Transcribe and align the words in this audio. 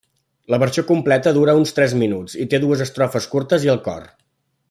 La 0.53 0.57
versió 0.61 0.83
completa 0.91 1.33
dura 1.35 1.55
uns 1.59 1.75
tres 1.81 1.93
minuts 2.03 2.37
i 2.45 2.49
té 2.55 2.61
dues 2.65 2.83
estrofes 2.87 3.31
curtes 3.35 3.69
i 3.69 3.73
el 3.77 3.81
cor. 3.91 4.09